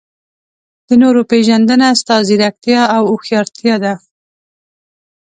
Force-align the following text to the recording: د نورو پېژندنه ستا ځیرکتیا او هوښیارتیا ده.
د 0.87 0.89
نورو 1.03 1.21
پېژندنه 1.29 1.87
ستا 2.01 2.15
ځیرکتیا 2.27 2.81
او 2.95 3.03
هوښیارتیا 3.11 3.75
ده. 3.83 3.93